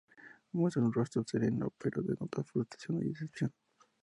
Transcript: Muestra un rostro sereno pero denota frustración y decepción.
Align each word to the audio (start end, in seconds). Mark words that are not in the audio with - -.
Muestra 0.53 0.81
un 0.81 0.91
rostro 0.91 1.23
sereno 1.27 1.71
pero 1.77 2.01
denota 2.01 2.43
frustración 2.43 3.03
y 3.05 3.09
decepción. 3.09 3.53